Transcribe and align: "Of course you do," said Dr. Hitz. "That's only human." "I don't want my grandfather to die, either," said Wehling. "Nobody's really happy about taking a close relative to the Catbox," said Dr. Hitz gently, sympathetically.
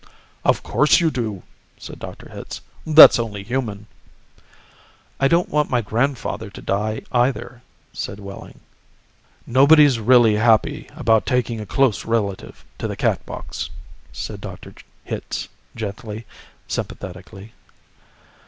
"Of 0.43 0.63
course 0.63 0.99
you 0.99 1.11
do," 1.11 1.43
said 1.77 1.99
Dr. 1.99 2.27
Hitz. 2.29 2.61
"That's 2.87 3.19
only 3.19 3.43
human." 3.43 3.85
"I 5.19 5.27
don't 5.27 5.49
want 5.51 5.69
my 5.69 5.81
grandfather 5.81 6.49
to 6.49 6.59
die, 6.59 7.03
either," 7.11 7.61
said 7.93 8.19
Wehling. 8.19 8.61
"Nobody's 9.45 9.99
really 9.99 10.37
happy 10.37 10.89
about 10.95 11.27
taking 11.27 11.61
a 11.61 11.67
close 11.67 12.03
relative 12.03 12.65
to 12.79 12.87
the 12.87 12.97
Catbox," 12.97 13.69
said 14.11 14.41
Dr. 14.41 14.73
Hitz 15.03 15.47
gently, 15.75 16.25
sympathetically. 16.67 17.53